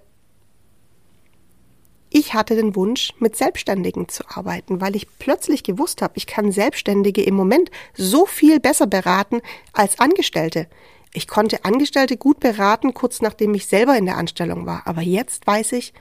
ich 2.14 2.34
hatte 2.34 2.56
den 2.56 2.76
Wunsch, 2.76 3.14
mit 3.20 3.38
Selbstständigen 3.38 4.10
zu 4.10 4.24
arbeiten, 4.28 4.82
weil 4.82 4.98
ich 4.98 5.08
plötzlich 5.18 5.64
gewusst 5.64 6.02
habe, 6.02 6.14
ich 6.18 6.28
kann 6.28 6.52
Selbstständige 6.52 7.24
im 7.24 7.36
Moment 7.36 7.72
so 7.96 8.26
viel 8.26 8.60
besser 8.60 8.86
beraten 8.86 9.42
als 9.72 9.98
Angestellte. 10.00 10.68
Ich 11.14 11.28
konnte 11.28 11.64
Angestellte 11.64 12.18
gut 12.18 12.42
beraten, 12.42 12.94
kurz 12.94 13.22
nachdem 13.22 13.54
ich 13.54 13.68
selber 13.68 13.98
in 13.98 14.06
der 14.06 14.18
Anstellung 14.18 14.66
war. 14.66 14.88
Aber 14.88 15.02
jetzt 15.02 15.48
weiß 15.48 15.72
ich, 15.74 15.94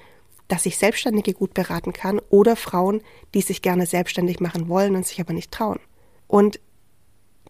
dass 0.48 0.66
ich 0.66 0.78
Selbstständige 0.78 1.32
gut 1.32 1.54
beraten 1.54 1.92
kann 1.92 2.20
oder 2.28 2.56
Frauen, 2.56 3.02
die 3.34 3.40
sich 3.40 3.62
gerne 3.62 3.86
selbstständig 3.86 4.40
machen 4.40 4.68
wollen 4.68 4.96
und 4.96 5.06
sich 5.06 5.20
aber 5.20 5.32
nicht 5.32 5.52
trauen. 5.52 5.78
Und 6.30 6.60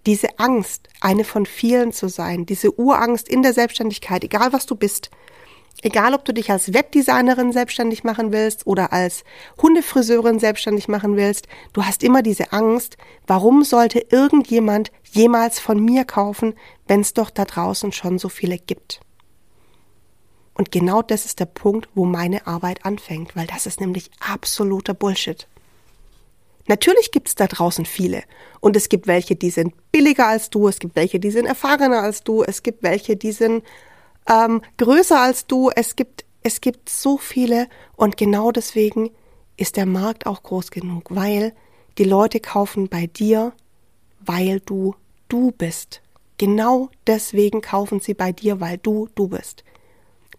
diese 0.06 0.38
Angst, 0.38 0.88
eine 1.02 1.24
von 1.24 1.44
vielen 1.44 1.92
zu 1.92 2.08
sein, 2.08 2.46
diese 2.46 2.78
Urangst 2.78 3.28
in 3.28 3.42
der 3.42 3.52
Selbstständigkeit, 3.52 4.24
egal 4.24 4.54
was 4.54 4.64
du 4.64 4.74
bist, 4.74 5.10
egal 5.82 6.14
ob 6.14 6.24
du 6.24 6.32
dich 6.32 6.50
als 6.50 6.72
Webdesignerin 6.72 7.52
selbstständig 7.52 8.04
machen 8.04 8.32
willst 8.32 8.66
oder 8.66 8.94
als 8.94 9.22
Hundefriseurin 9.60 10.38
selbstständig 10.38 10.88
machen 10.88 11.16
willst, 11.16 11.46
du 11.74 11.84
hast 11.84 12.02
immer 12.02 12.22
diese 12.22 12.54
Angst, 12.54 12.96
warum 13.26 13.64
sollte 13.64 13.98
irgendjemand 14.10 14.90
jemals 15.12 15.60
von 15.60 15.78
mir 15.78 16.06
kaufen, 16.06 16.54
wenn 16.86 17.02
es 17.02 17.12
doch 17.12 17.28
da 17.28 17.44
draußen 17.44 17.92
schon 17.92 18.18
so 18.18 18.30
viele 18.30 18.56
gibt. 18.56 19.00
Und 20.54 20.72
genau 20.72 21.02
das 21.02 21.26
ist 21.26 21.38
der 21.38 21.46
Punkt, 21.46 21.90
wo 21.94 22.06
meine 22.06 22.46
Arbeit 22.46 22.86
anfängt, 22.86 23.36
weil 23.36 23.46
das 23.46 23.66
ist 23.66 23.78
nämlich 23.78 24.10
absoluter 24.20 24.94
Bullshit. 24.94 25.46
Natürlich 26.70 27.10
gibt 27.10 27.26
es 27.26 27.34
da 27.34 27.48
draußen 27.48 27.84
viele. 27.84 28.22
Und 28.60 28.76
es 28.76 28.88
gibt 28.88 29.08
welche, 29.08 29.34
die 29.34 29.50
sind 29.50 29.74
billiger 29.90 30.28
als 30.28 30.50
du, 30.50 30.68
es 30.68 30.78
gibt 30.78 30.94
welche, 30.94 31.18
die 31.18 31.32
sind 31.32 31.46
erfahrener 31.46 32.00
als 32.00 32.22
du, 32.22 32.44
es 32.44 32.62
gibt 32.62 32.84
welche, 32.84 33.16
die 33.16 33.32
sind 33.32 33.64
ähm, 34.28 34.62
größer 34.76 35.20
als 35.20 35.48
du. 35.48 35.70
Es 35.74 35.96
gibt, 35.96 36.24
es 36.44 36.60
gibt 36.60 36.88
so 36.88 37.18
viele. 37.18 37.66
Und 37.96 38.16
genau 38.16 38.52
deswegen 38.52 39.10
ist 39.56 39.76
der 39.76 39.86
Markt 39.86 40.26
auch 40.26 40.44
groß 40.44 40.70
genug, 40.70 41.08
weil 41.10 41.54
die 41.98 42.04
Leute 42.04 42.38
kaufen 42.38 42.88
bei 42.88 43.08
dir, 43.08 43.52
weil 44.20 44.60
du 44.60 44.94
du 45.28 45.50
bist. 45.50 46.02
Genau 46.38 46.88
deswegen 47.08 47.62
kaufen 47.62 47.98
sie 47.98 48.14
bei 48.14 48.30
dir, 48.30 48.60
weil 48.60 48.78
du 48.78 49.08
du 49.16 49.26
bist. 49.26 49.64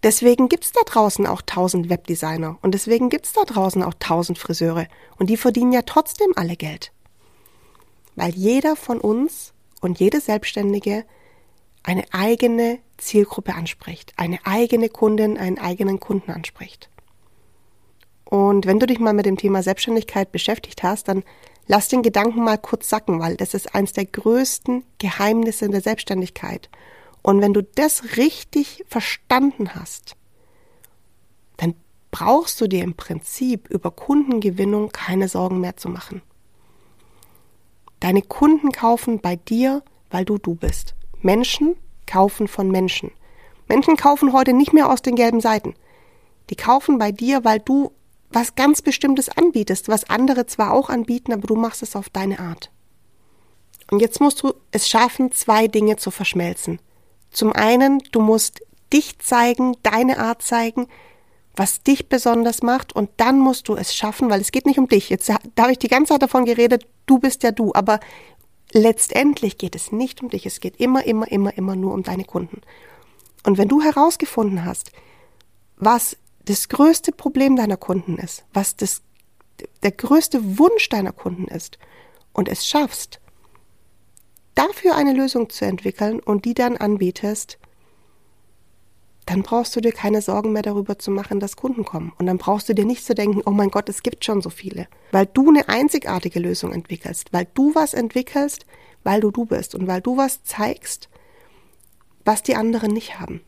Deswegen 0.03 0.49
gibt's 0.49 0.71
da 0.71 0.81
draußen 0.83 1.27
auch 1.27 1.41
tausend 1.43 1.89
Webdesigner 1.89 2.57
und 2.61 2.73
deswegen 2.73 3.09
gibt's 3.09 3.33
da 3.33 3.43
draußen 3.43 3.83
auch 3.83 3.93
tausend 3.99 4.39
Friseure 4.39 4.87
und 5.17 5.29
die 5.29 5.37
verdienen 5.37 5.71
ja 5.71 5.83
trotzdem 5.83 6.31
alle 6.35 6.55
Geld. 6.55 6.91
Weil 8.15 8.31
jeder 8.31 8.75
von 8.75 8.99
uns 8.99 9.53
und 9.79 9.99
jede 9.99 10.19
Selbstständige 10.19 11.05
eine 11.83 12.03
eigene 12.11 12.79
Zielgruppe 12.97 13.53
anspricht, 13.53 14.13
eine 14.17 14.39
eigene 14.43 14.89
Kundin, 14.89 15.37
einen 15.37 15.59
eigenen 15.59 15.99
Kunden 15.99 16.31
anspricht. 16.31 16.89
Und 18.25 18.65
wenn 18.65 18.79
du 18.79 18.85
dich 18.85 18.99
mal 18.99 19.13
mit 19.13 19.25
dem 19.25 19.37
Thema 19.37 19.61
Selbstständigkeit 19.61 20.31
beschäftigt 20.31 20.83
hast, 20.83 21.07
dann 21.07 21.23
lass 21.67 21.89
den 21.89 22.01
Gedanken 22.01 22.43
mal 22.43 22.57
kurz 22.57 22.89
sacken, 22.89 23.19
weil 23.19 23.35
das 23.35 23.53
ist 23.53 23.75
eines 23.75 23.93
der 23.93 24.05
größten 24.05 24.83
Geheimnisse 24.99 25.65
in 25.65 25.71
der 25.71 25.81
Selbstständigkeit. 25.81 26.69
Und 27.21 27.41
wenn 27.41 27.53
du 27.53 27.63
das 27.63 28.17
richtig 28.17 28.83
verstanden 28.87 29.75
hast, 29.75 30.15
dann 31.57 31.75
brauchst 32.09 32.59
du 32.59 32.67
dir 32.67 32.83
im 32.83 32.95
Prinzip 32.95 33.69
über 33.69 33.91
Kundengewinnung 33.91 34.89
keine 34.89 35.27
Sorgen 35.27 35.59
mehr 35.59 35.77
zu 35.77 35.89
machen. 35.89 36.21
Deine 37.99 38.23
Kunden 38.23 38.71
kaufen 38.71 39.19
bei 39.19 39.35
dir, 39.35 39.83
weil 40.09 40.25
du 40.25 40.37
du 40.37 40.55
bist. 40.55 40.95
Menschen 41.21 41.75
kaufen 42.07 42.47
von 42.47 42.71
Menschen. 42.71 43.11
Menschen 43.67 43.95
kaufen 43.95 44.33
heute 44.33 44.53
nicht 44.53 44.73
mehr 44.73 44.89
aus 44.89 45.01
den 45.01 45.15
gelben 45.15 45.39
Seiten. 45.39 45.75
Die 46.49 46.55
kaufen 46.55 46.97
bei 46.97 47.11
dir, 47.11 47.45
weil 47.45 47.59
du 47.59 47.91
was 48.31 48.55
ganz 48.55 48.81
Bestimmtes 48.81 49.29
anbietest, 49.29 49.87
was 49.87 50.09
andere 50.09 50.45
zwar 50.47 50.73
auch 50.73 50.89
anbieten, 50.89 51.31
aber 51.31 51.47
du 51.47 51.55
machst 51.55 51.83
es 51.83 51.95
auf 51.95 52.09
deine 52.09 52.39
Art. 52.39 52.71
Und 53.91 53.99
jetzt 53.99 54.19
musst 54.19 54.41
du 54.41 54.53
es 54.71 54.89
schaffen, 54.89 55.31
zwei 55.31 55.67
Dinge 55.67 55.97
zu 55.97 56.11
verschmelzen. 56.11 56.79
Zum 57.31 57.53
einen, 57.53 57.99
du 58.11 58.19
musst 58.19 58.61
dich 58.91 59.19
zeigen, 59.19 59.75
deine 59.83 60.19
Art 60.19 60.41
zeigen, 60.41 60.87
was 61.55 61.83
dich 61.83 62.07
besonders 62.09 62.61
macht 62.61 62.93
und 62.93 63.09
dann 63.17 63.39
musst 63.39 63.67
du 63.67 63.75
es 63.75 63.95
schaffen, 63.95 64.29
weil 64.29 64.41
es 64.41 64.51
geht 64.51 64.65
nicht 64.65 64.79
um 64.79 64.87
dich. 64.87 65.09
Jetzt 65.09 65.29
habe 65.29 65.71
ich 65.71 65.79
die 65.79 65.87
ganze 65.87 66.13
Zeit 66.13 66.21
davon 66.21 66.45
geredet, 66.45 66.85
du 67.05 67.19
bist 67.19 67.43
ja 67.43 67.51
du, 67.51 67.73
aber 67.73 67.99
letztendlich 68.71 69.57
geht 69.57 69.75
es 69.75 69.91
nicht 69.91 70.21
um 70.21 70.29
dich. 70.29 70.45
Es 70.45 70.59
geht 70.59 70.77
immer, 70.77 71.05
immer, 71.05 71.31
immer, 71.31 71.57
immer 71.57 71.75
nur 71.75 71.93
um 71.93 72.03
deine 72.03 72.23
Kunden. 72.23 72.61
Und 73.43 73.57
wenn 73.57 73.67
du 73.67 73.81
herausgefunden 73.81 74.65
hast, 74.65 74.91
was 75.77 76.17
das 76.45 76.69
größte 76.69 77.11
Problem 77.11 77.55
deiner 77.55 77.77
Kunden 77.77 78.17
ist, 78.17 78.43
was 78.53 78.75
das, 78.75 79.01
der 79.83 79.91
größte 79.91 80.57
Wunsch 80.57 80.89
deiner 80.89 81.11
Kunden 81.11 81.47
ist 81.47 81.77
und 82.33 82.49
es 82.49 82.67
schaffst, 82.67 83.20
dafür 84.67 84.95
eine 84.95 85.13
Lösung 85.13 85.49
zu 85.49 85.65
entwickeln 85.65 86.19
und 86.19 86.45
die 86.45 86.53
dann 86.53 86.77
anbietest, 86.77 87.57
dann 89.25 89.43
brauchst 89.43 89.75
du 89.75 89.81
dir 89.81 89.91
keine 89.91 90.21
Sorgen 90.21 90.51
mehr 90.51 90.61
darüber 90.61 90.99
zu 90.99 91.11
machen, 91.11 91.39
dass 91.39 91.55
Kunden 91.55 91.85
kommen. 91.85 92.11
Und 92.17 92.25
dann 92.25 92.37
brauchst 92.37 92.69
du 92.69 92.73
dir 92.73 92.85
nicht 92.85 93.05
zu 93.05 93.13
denken, 93.13 93.41
oh 93.45 93.51
mein 93.51 93.69
Gott, 93.69 93.87
es 93.87 94.03
gibt 94.03 94.25
schon 94.25 94.41
so 94.41 94.49
viele. 94.49 94.87
Weil 95.11 95.27
du 95.27 95.49
eine 95.49 95.69
einzigartige 95.69 96.39
Lösung 96.39 96.73
entwickelst, 96.73 97.31
weil 97.31 97.47
du 97.53 97.73
was 97.75 97.93
entwickelst, 97.93 98.65
weil 99.03 99.21
du 99.21 99.31
du 99.31 99.45
bist 99.45 99.75
und 99.75 99.87
weil 99.87 100.01
du 100.01 100.17
was 100.17 100.43
zeigst, 100.43 101.09
was 102.25 102.43
die 102.43 102.55
anderen 102.55 102.91
nicht 102.91 103.19
haben. 103.19 103.41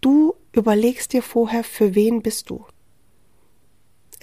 Du 0.00 0.34
überlegst 0.52 1.12
dir 1.12 1.22
vorher, 1.22 1.64
für 1.64 1.94
wen 1.94 2.22
bist 2.22 2.50
du. 2.50 2.64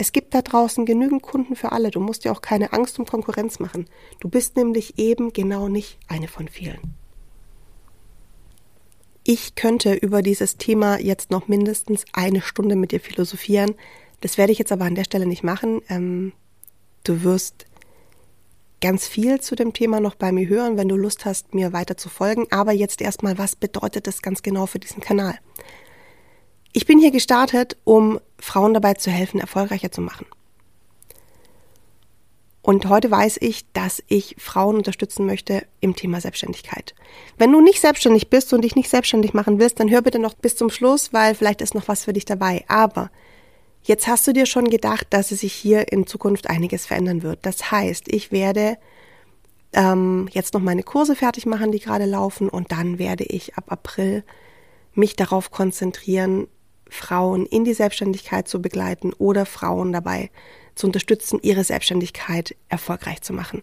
Es 0.02 0.14
gibt 0.14 0.34
da 0.34 0.42
draußen 0.42 0.86
genügend 0.86 1.22
Kunden 1.22 1.58
für 1.58 1.74
alle. 1.74 1.92
Du 1.92 2.00
musst 2.00 2.24
dir 2.24 2.32
auch 2.32 2.40
keine 2.40 2.72
Angst 2.72 2.98
um 3.00 3.06
Konkurrenz 3.06 3.60
machen. 3.60 3.86
Du 4.22 4.30
bist 4.30 4.56
nämlich 4.56 4.98
eben 4.98 5.34
genau 5.34 5.68
nicht 5.68 6.00
eine 6.08 6.30
von 6.30 6.48
vielen. 6.48 6.96
Ich 9.26 9.56
könnte 9.56 9.94
über 9.94 10.22
dieses 10.22 10.56
Thema 10.56 11.02
jetzt 11.02 11.32
noch 11.32 11.50
mindestens 11.50 12.06
eine 12.14 12.42
Stunde 12.42 12.78
mit 12.78 12.94
dir 12.94 13.02
philosophieren. 13.02 13.76
Das 14.22 14.38
werde 14.38 14.54
ich 14.54 14.58
jetzt 14.58 14.72
aber 14.72 14.86
an 14.86 14.96
der 14.96 15.04
Stelle 15.04 15.26
nicht 15.26 15.44
machen. 15.44 15.82
Ähm, 15.90 16.32
du 17.04 17.24
wirst 17.24 17.66
ganz 18.80 19.06
viel 19.06 19.42
zu 19.42 19.58
dem 19.58 19.74
Thema 19.74 20.00
noch 20.00 20.16
bei 20.16 20.32
mir 20.32 20.48
hören, 20.48 20.78
wenn 20.78 20.88
du 20.88 20.96
Lust 20.96 21.26
hast, 21.26 21.54
mir 21.54 21.74
weiter 21.74 21.98
zu 21.98 22.08
folgen. 22.08 22.48
Aber 22.52 22.72
jetzt 22.72 23.02
erstmal, 23.02 23.38
was 23.38 23.58
bedeutet 23.58 24.08
das 24.08 24.22
ganz 24.22 24.44
genau 24.44 24.66
für 24.66 24.80
diesen 24.80 25.02
Kanal? 25.02 25.38
Ich 26.72 26.86
bin 26.86 27.00
hier 27.00 27.12
gestartet, 27.12 27.76
um 27.84 28.22
Frauen 28.40 28.74
dabei 28.74 28.94
zu 28.94 29.12
helfen, 29.12 29.40
erfolgreicher 29.40 29.92
zu 29.92 30.02
machen. 30.02 30.26
Und 32.62 32.88
heute 32.88 33.10
weiß 33.10 33.38
ich, 33.42 33.72
dass 33.72 34.04
ich 34.08 34.36
Frauen 34.38 34.76
unterstützen 34.76 35.26
möchte 35.26 35.66
im 35.80 35.96
Thema 35.96 36.22
Selbstständigkeit. 36.22 36.94
Wenn 37.38 37.52
du 37.52 37.62
nicht 37.62 37.82
selbstständig 37.82 38.30
bist 38.30 38.54
und 38.54 38.62
dich 38.62 38.76
nicht 38.76 38.90
selbstständig 38.90 39.34
machen 39.34 39.60
willst, 39.60 39.80
dann 39.80 39.90
hör 39.90 40.02
bitte 40.02 40.20
noch 40.20 40.34
bis 40.36 40.56
zum 40.56 40.70
Schluss, 40.70 41.14
weil 41.14 41.36
vielleicht 41.36 41.62
ist 41.62 41.74
noch 41.74 41.88
was 41.88 42.04
für 42.04 42.14
dich 42.14 42.26
dabei. 42.26 42.66
Aber 42.68 43.10
jetzt 43.82 44.08
hast 44.08 44.28
du 44.28 44.34
dir 44.34 44.46
schon 44.46 44.70
gedacht, 44.70 45.08
dass 45.10 45.32
es 45.32 45.40
sich 45.40 45.54
hier 45.54 45.92
in 45.92 46.06
Zukunft 46.06 46.50
einiges 46.50 46.86
verändern 46.86 47.24
wird. 47.24 47.40
Das 47.44 47.72
heißt, 47.72 48.08
ich 48.08 48.32
werde 48.32 48.78
ähm, 49.74 50.28
jetzt 50.32 50.54
noch 50.54 50.62
meine 50.62 50.84
Kurse 50.84 51.16
fertig 51.16 51.46
machen, 51.46 51.72
die 51.72 51.80
gerade 51.80 52.06
laufen, 52.06 52.50
und 52.50 52.72
dann 52.72 53.00
werde 53.00 53.24
ich 53.24 53.56
ab 53.56 53.66
April 53.70 54.24
mich 54.94 55.16
darauf 55.16 55.50
konzentrieren, 55.50 56.48
Frauen 56.90 57.46
in 57.46 57.64
die 57.64 57.74
Selbstständigkeit 57.74 58.48
zu 58.48 58.62
begleiten 58.62 59.14
oder 59.14 59.46
Frauen 59.46 59.94
dabei 59.94 60.30
zu 60.76 60.88
unterstützen, 60.88 61.40
ihre 61.42 61.64
Selbstständigkeit 61.64 62.56
erfolgreich 62.70 63.22
zu 63.22 63.34
machen. 63.34 63.62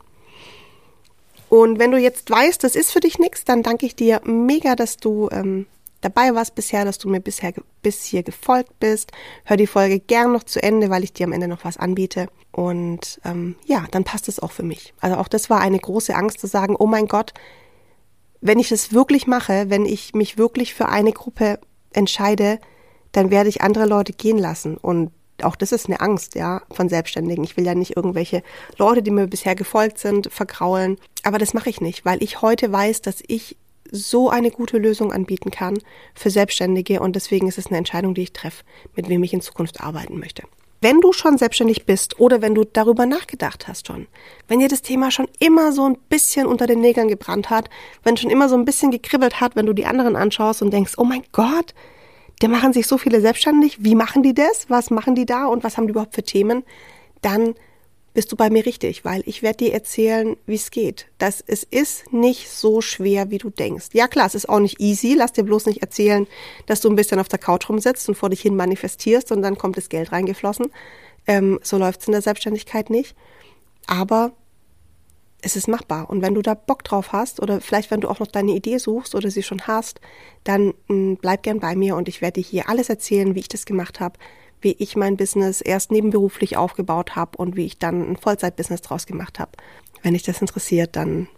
Und 1.48 1.78
wenn 1.78 1.92
du 1.92 1.98
jetzt 1.98 2.30
weißt, 2.30 2.62
das 2.64 2.74
ist 2.74 2.92
für 2.92 3.00
dich 3.00 3.18
nichts, 3.18 3.44
dann 3.44 3.62
danke 3.62 3.86
ich 3.86 3.94
dir 3.94 4.20
mega, 4.24 4.74
dass 4.74 4.96
du 4.96 5.28
ähm, 5.30 5.66
dabei 6.00 6.34
warst 6.34 6.54
bisher, 6.54 6.84
dass 6.84 6.98
du 6.98 7.08
mir 7.08 7.20
bisher 7.20 7.52
bis 7.82 8.04
hier 8.04 8.22
gefolgt 8.22 8.78
bist. 8.80 9.12
Hör 9.44 9.56
die 9.56 9.66
Folge 9.66 10.00
gern 10.00 10.32
noch 10.32 10.44
zu 10.44 10.62
Ende, 10.62 10.90
weil 10.90 11.04
ich 11.04 11.12
dir 11.12 11.26
am 11.26 11.32
Ende 11.32 11.48
noch 11.48 11.64
was 11.64 11.76
anbiete. 11.76 12.28
Und 12.52 13.20
ähm, 13.24 13.56
ja, 13.66 13.86
dann 13.90 14.04
passt 14.04 14.28
es 14.28 14.40
auch 14.40 14.52
für 14.52 14.62
mich. 14.62 14.94
Also 15.00 15.16
auch 15.16 15.28
das 15.28 15.50
war 15.50 15.60
eine 15.60 15.78
große 15.78 16.14
Angst 16.14 16.40
zu 16.40 16.46
sagen, 16.46 16.76
oh 16.76 16.86
mein 16.86 17.06
Gott, 17.06 17.32
wenn 18.40 18.58
ich 18.58 18.68
das 18.68 18.92
wirklich 18.92 19.26
mache, 19.26 19.70
wenn 19.70 19.84
ich 19.86 20.14
mich 20.14 20.38
wirklich 20.38 20.74
für 20.74 20.88
eine 20.88 21.12
Gruppe 21.12 21.58
entscheide, 21.92 22.60
dann 23.16 23.30
werde 23.30 23.48
ich 23.48 23.62
andere 23.62 23.86
Leute 23.86 24.12
gehen 24.12 24.36
lassen. 24.36 24.76
Und 24.76 25.10
auch 25.42 25.56
das 25.56 25.72
ist 25.72 25.86
eine 25.86 26.00
Angst, 26.00 26.34
ja, 26.34 26.60
von 26.70 26.90
Selbstständigen. 26.90 27.44
Ich 27.44 27.56
will 27.56 27.64
ja 27.64 27.74
nicht 27.74 27.96
irgendwelche 27.96 28.42
Leute, 28.76 29.02
die 29.02 29.10
mir 29.10 29.26
bisher 29.26 29.54
gefolgt 29.54 29.98
sind, 29.98 30.30
vergraulen. 30.30 30.98
Aber 31.22 31.38
das 31.38 31.54
mache 31.54 31.70
ich 31.70 31.80
nicht, 31.80 32.04
weil 32.04 32.22
ich 32.22 32.42
heute 32.42 32.70
weiß, 32.70 33.00
dass 33.00 33.22
ich 33.26 33.56
so 33.90 34.28
eine 34.28 34.50
gute 34.50 34.76
Lösung 34.76 35.12
anbieten 35.12 35.50
kann 35.50 35.78
für 36.14 36.28
Selbstständige 36.28 37.00
und 37.00 37.16
deswegen 37.16 37.48
ist 37.48 37.56
es 37.56 37.68
eine 37.68 37.78
Entscheidung, 37.78 38.14
die 38.14 38.22
ich 38.22 38.32
treffe, 38.32 38.64
mit 38.94 39.08
wem 39.08 39.22
ich 39.22 39.32
in 39.32 39.40
Zukunft 39.40 39.80
arbeiten 39.80 40.18
möchte. 40.18 40.42
Wenn 40.82 41.00
du 41.00 41.12
schon 41.12 41.38
selbstständig 41.38 41.86
bist 41.86 42.20
oder 42.20 42.42
wenn 42.42 42.54
du 42.54 42.64
darüber 42.64 43.06
nachgedacht 43.06 43.66
hast 43.66 43.86
schon, 43.86 44.08
wenn 44.48 44.58
dir 44.58 44.68
das 44.68 44.82
Thema 44.82 45.10
schon 45.10 45.28
immer 45.38 45.72
so 45.72 45.84
ein 45.84 45.96
bisschen 46.10 46.46
unter 46.46 46.66
den 46.66 46.80
Nägeln 46.80 47.08
gebrannt 47.08 47.48
hat, 47.48 47.70
wenn 48.02 48.16
schon 48.16 48.30
immer 48.30 48.48
so 48.48 48.56
ein 48.56 48.66
bisschen 48.66 48.90
gekribbelt 48.90 49.40
hat, 49.40 49.56
wenn 49.56 49.66
du 49.66 49.72
die 49.72 49.86
anderen 49.86 50.16
anschaust 50.16 50.60
und 50.60 50.72
denkst, 50.72 50.94
oh 50.96 51.04
mein 51.04 51.22
Gott, 51.32 51.72
da 52.40 52.48
machen 52.48 52.72
sich 52.72 52.86
so 52.86 52.98
viele 52.98 53.20
selbstständig. 53.20 53.82
Wie 53.82 53.94
machen 53.94 54.22
die 54.22 54.34
das? 54.34 54.68
Was 54.68 54.90
machen 54.90 55.14
die 55.14 55.26
da 55.26 55.46
und 55.46 55.64
was 55.64 55.76
haben 55.76 55.86
die 55.86 55.92
überhaupt 55.92 56.14
für 56.14 56.22
Themen? 56.22 56.64
Dann 57.22 57.54
bist 58.16 58.32
du 58.32 58.36
bei 58.36 58.48
mir 58.48 58.64
richtig, 58.64 59.04
weil 59.04 59.22
ich 59.26 59.42
werde 59.42 59.58
dir 59.58 59.74
erzählen, 59.74 60.36
wie 60.46 60.54
es 60.54 60.70
geht. 60.70 61.06
Das, 61.18 61.44
es 61.46 61.64
ist 61.64 62.14
nicht 62.14 62.50
so 62.50 62.80
schwer, 62.80 63.30
wie 63.30 63.36
du 63.36 63.50
denkst. 63.50 63.88
Ja 63.92 64.08
klar, 64.08 64.26
es 64.26 64.34
ist 64.34 64.48
auch 64.48 64.58
nicht 64.58 64.80
easy. 64.80 65.14
Lass 65.14 65.32
dir 65.32 65.44
bloß 65.44 65.66
nicht 65.66 65.82
erzählen, 65.82 66.26
dass 66.64 66.80
du 66.80 66.88
ein 66.88 66.96
bisschen 66.96 67.20
auf 67.20 67.28
der 67.28 67.38
Couch 67.38 67.68
rumsitzt 67.68 68.08
und 68.08 68.14
vor 68.14 68.30
dich 68.30 68.40
hin 68.40 68.56
manifestierst 68.56 69.32
und 69.32 69.42
dann 69.42 69.58
kommt 69.58 69.76
das 69.76 69.90
Geld 69.90 70.12
reingeflossen. 70.12 70.72
Ähm, 71.26 71.60
so 71.62 71.76
läuft's 71.76 72.06
in 72.06 72.12
der 72.12 72.22
Selbstständigkeit 72.22 72.88
nicht. 72.88 73.14
Aber 73.86 74.32
es 75.46 75.54
ist 75.54 75.68
machbar. 75.68 76.10
Und 76.10 76.22
wenn 76.22 76.34
du 76.34 76.42
da 76.42 76.54
Bock 76.54 76.82
drauf 76.82 77.12
hast 77.12 77.40
oder 77.40 77.60
vielleicht 77.60 77.92
wenn 77.92 78.00
du 78.00 78.08
auch 78.08 78.18
noch 78.18 78.26
deine 78.26 78.50
Idee 78.50 78.78
suchst 78.78 79.14
oder 79.14 79.30
sie 79.30 79.44
schon 79.44 79.62
hast, 79.68 80.00
dann 80.42 80.66
mh, 80.66 80.74
hm, 80.88 81.16
bleib 81.18 81.44
gern 81.44 81.60
bei 81.60 81.76
mir 81.76 81.94
und 81.94 82.08
ich 82.08 82.20
werde 82.20 82.42
dir 82.42 82.48
hier 82.48 82.68
alles 82.68 82.88
erzählen, 82.88 83.34
wie 83.36 83.40
ich 83.40 83.48
das 83.48 83.64
gemacht 83.64 84.00
habe, 84.00 84.18
wie 84.60 84.74
ich 84.78 84.96
mein 84.96 85.16
Business 85.16 85.60
erst 85.60 85.92
nebenberuflich 85.92 86.56
aufgebaut 86.56 87.14
habe 87.14 87.38
und 87.38 87.54
wie 87.54 87.64
ich 87.64 87.78
dann 87.78 88.10
ein 88.10 88.16
Vollzeitbusiness 88.16 88.82
draus 88.82 89.06
gemacht 89.06 89.38
habe. 89.38 89.52
Wenn 90.02 90.14
dich 90.14 90.24
das 90.24 90.40
interessiert, 90.40 90.96
dann 90.96 91.28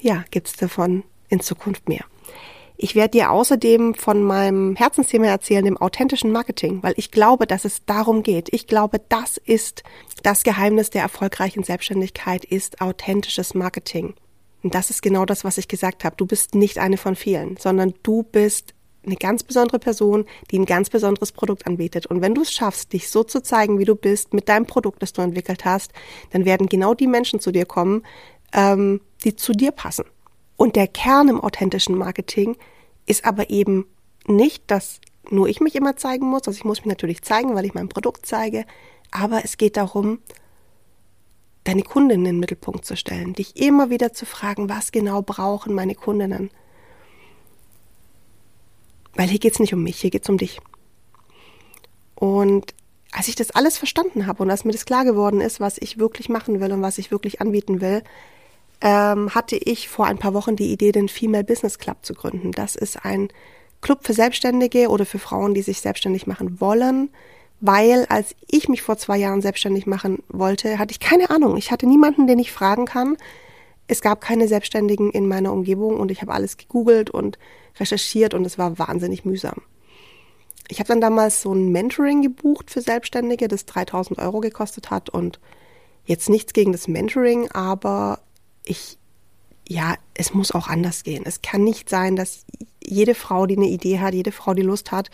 ja, 0.00 0.24
gibt's 0.30 0.52
davon 0.52 1.02
in 1.28 1.40
Zukunft 1.40 1.88
mehr. 1.88 2.04
Ich 2.82 2.94
werde 2.94 3.10
dir 3.10 3.30
außerdem 3.30 3.94
von 3.94 4.22
meinem 4.22 4.74
Herzensthema 4.74 5.26
erzählen, 5.26 5.66
dem 5.66 5.76
authentischen 5.76 6.32
Marketing, 6.32 6.82
weil 6.82 6.94
ich 6.96 7.10
glaube, 7.10 7.46
dass 7.46 7.66
es 7.66 7.84
darum 7.84 8.22
geht. 8.22 8.48
Ich 8.52 8.66
glaube, 8.66 9.02
das 9.10 9.36
ist 9.36 9.82
das 10.22 10.44
Geheimnis 10.44 10.88
der 10.88 11.02
erfolgreichen 11.02 11.62
Selbstständigkeit, 11.62 12.42
ist 12.42 12.80
authentisches 12.80 13.52
Marketing. 13.52 14.14
Und 14.62 14.74
das 14.74 14.88
ist 14.88 15.02
genau 15.02 15.26
das, 15.26 15.44
was 15.44 15.58
ich 15.58 15.68
gesagt 15.68 16.04
habe. 16.04 16.16
Du 16.16 16.24
bist 16.24 16.54
nicht 16.54 16.78
eine 16.78 16.96
von 16.96 17.16
vielen, 17.16 17.58
sondern 17.58 17.92
du 18.02 18.22
bist 18.22 18.72
eine 19.04 19.16
ganz 19.16 19.42
besondere 19.42 19.78
Person, 19.78 20.24
die 20.50 20.58
ein 20.58 20.64
ganz 20.64 20.88
besonderes 20.88 21.32
Produkt 21.32 21.66
anbietet. 21.66 22.06
Und 22.06 22.22
wenn 22.22 22.34
du 22.34 22.40
es 22.40 22.52
schaffst, 22.52 22.94
dich 22.94 23.10
so 23.10 23.24
zu 23.24 23.42
zeigen, 23.42 23.78
wie 23.78 23.84
du 23.84 23.94
bist, 23.94 24.32
mit 24.32 24.48
deinem 24.48 24.64
Produkt, 24.64 25.02
das 25.02 25.12
du 25.12 25.20
entwickelt 25.20 25.66
hast, 25.66 25.92
dann 26.30 26.46
werden 26.46 26.66
genau 26.66 26.94
die 26.94 27.08
Menschen 27.08 27.40
zu 27.40 27.52
dir 27.52 27.66
kommen, 27.66 28.04
ähm, 28.54 29.02
die 29.22 29.36
zu 29.36 29.52
dir 29.52 29.70
passen. 29.70 30.06
Und 30.60 30.76
der 30.76 30.88
Kern 30.88 31.30
im 31.30 31.40
authentischen 31.40 31.96
Marketing 31.96 32.54
ist 33.06 33.24
aber 33.24 33.48
eben 33.48 33.86
nicht, 34.26 34.70
dass 34.70 35.00
nur 35.30 35.48
ich 35.48 35.58
mich 35.62 35.74
immer 35.74 35.96
zeigen 35.96 36.26
muss. 36.26 36.46
Also 36.46 36.58
ich 36.58 36.66
muss 36.66 36.80
mich 36.80 36.88
natürlich 36.88 37.22
zeigen, 37.22 37.54
weil 37.54 37.64
ich 37.64 37.72
mein 37.72 37.88
Produkt 37.88 38.26
zeige. 38.26 38.66
Aber 39.10 39.42
es 39.42 39.56
geht 39.56 39.78
darum, 39.78 40.18
deine 41.64 41.82
Kundinnen 41.82 42.26
in 42.26 42.34
den 42.34 42.40
Mittelpunkt 42.40 42.84
zu 42.84 42.94
stellen, 42.94 43.32
dich 43.32 43.56
immer 43.56 43.88
wieder 43.88 44.12
zu 44.12 44.26
fragen, 44.26 44.68
was 44.68 44.92
genau 44.92 45.22
brauchen 45.22 45.72
meine 45.72 45.94
Kundinnen. 45.94 46.50
Weil 49.14 49.28
hier 49.28 49.38
geht 49.38 49.54
es 49.54 49.60
nicht 49.60 49.72
um 49.72 49.82
mich, 49.82 49.98
hier 49.98 50.10
geht 50.10 50.24
es 50.24 50.28
um 50.28 50.36
dich. 50.36 50.60
Und 52.16 52.74
als 53.12 53.28
ich 53.28 53.34
das 53.34 53.50
alles 53.52 53.78
verstanden 53.78 54.26
habe 54.26 54.42
und 54.42 54.50
als 54.50 54.66
mir 54.66 54.72
das 54.72 54.84
klar 54.84 55.06
geworden 55.06 55.40
ist, 55.40 55.58
was 55.58 55.78
ich 55.78 55.96
wirklich 55.96 56.28
machen 56.28 56.60
will 56.60 56.70
und 56.70 56.82
was 56.82 56.98
ich 56.98 57.10
wirklich 57.10 57.40
anbieten 57.40 57.80
will, 57.80 58.02
ähm, 58.80 59.34
hatte 59.34 59.56
ich 59.56 59.88
vor 59.88 60.06
ein 60.06 60.18
paar 60.18 60.34
Wochen 60.34 60.56
die 60.56 60.72
Idee, 60.72 60.92
den 60.92 61.08
Female 61.08 61.44
Business 61.44 61.78
Club 61.78 61.98
zu 62.02 62.14
gründen. 62.14 62.52
Das 62.52 62.76
ist 62.76 63.04
ein 63.04 63.28
Club 63.80 64.00
für 64.02 64.12
Selbstständige 64.12 64.88
oder 64.88 65.06
für 65.06 65.18
Frauen, 65.18 65.54
die 65.54 65.62
sich 65.62 65.80
selbstständig 65.80 66.26
machen 66.26 66.60
wollen, 66.60 67.10
weil 67.60 68.06
als 68.08 68.34
ich 68.46 68.68
mich 68.68 68.82
vor 68.82 68.96
zwei 68.96 69.18
Jahren 69.18 69.42
selbstständig 69.42 69.86
machen 69.86 70.22
wollte, 70.28 70.78
hatte 70.78 70.92
ich 70.92 71.00
keine 71.00 71.30
Ahnung. 71.30 71.56
Ich 71.56 71.70
hatte 71.70 71.86
niemanden, 71.86 72.26
den 72.26 72.38
ich 72.38 72.52
fragen 72.52 72.86
kann. 72.86 73.16
Es 73.86 74.00
gab 74.00 74.20
keine 74.20 74.48
Selbstständigen 74.48 75.10
in 75.10 75.28
meiner 75.28 75.52
Umgebung 75.52 75.98
und 75.98 76.10
ich 76.10 76.22
habe 76.22 76.32
alles 76.32 76.56
gegoogelt 76.56 77.10
und 77.10 77.38
recherchiert 77.78 78.34
und 78.34 78.44
es 78.44 78.56
war 78.56 78.78
wahnsinnig 78.78 79.24
mühsam. 79.24 79.62
Ich 80.68 80.78
habe 80.78 80.88
dann 80.88 81.00
damals 81.00 81.42
so 81.42 81.52
ein 81.52 81.72
Mentoring 81.72 82.22
gebucht 82.22 82.70
für 82.70 82.80
Selbstständige, 82.80 83.48
das 83.48 83.66
3000 83.66 84.20
Euro 84.20 84.40
gekostet 84.40 84.90
hat 84.90 85.10
und 85.10 85.40
jetzt 86.04 86.28
nichts 86.28 86.52
gegen 86.52 86.72
das 86.72 86.86
Mentoring, 86.86 87.50
aber 87.50 88.20
ich, 88.64 88.98
ja, 89.68 89.96
es 90.14 90.34
muss 90.34 90.52
auch 90.52 90.68
anders 90.68 91.02
gehen. 91.02 91.24
Es 91.26 91.42
kann 91.42 91.64
nicht 91.64 91.88
sein, 91.88 92.16
dass 92.16 92.44
jede 92.82 93.14
Frau, 93.14 93.46
die 93.46 93.56
eine 93.56 93.68
Idee 93.68 94.00
hat, 94.00 94.14
jede 94.14 94.32
Frau, 94.32 94.54
die 94.54 94.62
Lust 94.62 94.92
hat, 94.92 95.10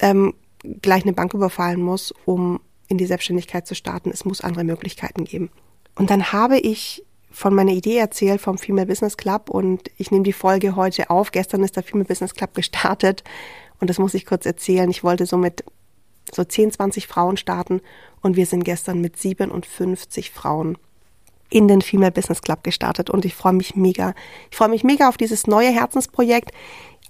ähm, 0.00 0.34
gleich 0.82 1.04
eine 1.04 1.12
Bank 1.12 1.34
überfallen 1.34 1.82
muss, 1.82 2.12
um 2.24 2.60
in 2.88 2.98
die 2.98 3.06
Selbstständigkeit 3.06 3.66
zu 3.66 3.74
starten. 3.74 4.10
Es 4.10 4.24
muss 4.24 4.40
andere 4.40 4.64
Möglichkeiten 4.64 5.24
geben. 5.24 5.50
Und 5.94 6.10
dann 6.10 6.32
habe 6.32 6.58
ich 6.58 7.04
von 7.30 7.54
meiner 7.54 7.72
Idee 7.72 7.96
erzählt 7.96 8.40
vom 8.40 8.58
Female 8.58 8.86
Business 8.86 9.16
Club 9.16 9.50
und 9.50 9.90
ich 9.96 10.10
nehme 10.10 10.24
die 10.24 10.32
Folge 10.32 10.76
heute 10.76 11.10
auf. 11.10 11.30
Gestern 11.30 11.62
ist 11.62 11.76
der 11.76 11.82
Female 11.82 12.06
Business 12.06 12.34
Club 12.34 12.54
gestartet 12.54 13.22
und 13.78 13.88
das 13.88 13.98
muss 13.98 14.14
ich 14.14 14.26
kurz 14.26 14.46
erzählen. 14.46 14.90
Ich 14.90 15.04
wollte 15.04 15.26
so 15.26 15.36
mit 15.36 15.64
so 16.34 16.44
10, 16.44 16.72
20 16.72 17.06
Frauen 17.06 17.36
starten 17.36 17.80
und 18.20 18.36
wir 18.36 18.46
sind 18.46 18.64
gestern 18.64 19.00
mit 19.00 19.16
57 19.16 20.30
Frauen 20.30 20.76
in 21.50 21.68
den 21.68 21.82
Female 21.82 22.12
Business 22.12 22.42
Club 22.42 22.62
gestartet 22.62 23.10
und 23.10 23.24
ich 23.24 23.34
freue 23.34 23.52
mich 23.52 23.76
mega. 23.76 24.14
Ich 24.50 24.56
freue 24.56 24.68
mich 24.68 24.84
mega 24.84 25.08
auf 25.08 25.16
dieses 25.16 25.46
neue 25.46 25.70
Herzensprojekt, 25.70 26.52